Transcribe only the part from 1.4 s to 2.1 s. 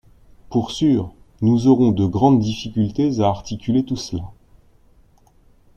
Nous aurons de